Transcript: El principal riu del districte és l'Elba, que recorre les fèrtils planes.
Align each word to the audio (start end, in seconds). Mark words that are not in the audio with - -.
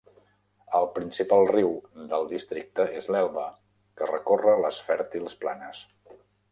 El 0.79 0.87
principal 0.95 1.45
riu 1.51 1.69
del 2.13 2.25
districte 2.33 2.89
és 3.03 3.11
l'Elba, 3.17 3.47
que 4.01 4.11
recorre 4.15 4.59
les 4.67 4.85
fèrtils 4.91 5.43
planes. 5.45 5.89